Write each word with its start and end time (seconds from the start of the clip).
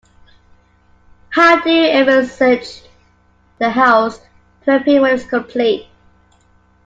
How 1.29 1.61
do 1.61 1.69
you 1.69 1.87
envisage 1.91 2.81
the 3.59 3.69
house 3.69 4.19
to 4.63 4.77
appear 4.77 4.99
when 4.99 5.13
it's 5.13 5.25
complete? 5.27 5.89